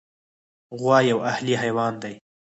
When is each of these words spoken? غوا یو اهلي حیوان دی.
غوا 0.79 0.97
یو 1.11 1.19
اهلي 1.31 1.55
حیوان 1.63 1.93
دی. 2.03 2.13